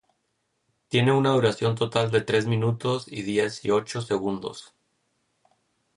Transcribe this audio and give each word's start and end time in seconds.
Tiene 0.87 1.11
una 1.11 1.29
duración 1.29 1.75
total 1.75 2.09
de 2.09 2.21
tres 2.21 2.47
minutos 2.47 3.05
y 3.07 3.21
diez 3.21 3.63
y 3.65 3.69
ocho 3.69 4.01
segundos. 4.01 4.73